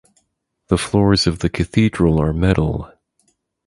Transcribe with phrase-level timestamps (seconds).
[0.69, 2.89] The floors of the cathedral are metal.